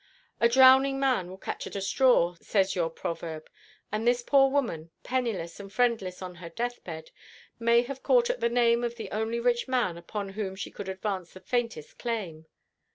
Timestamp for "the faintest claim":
11.33-12.47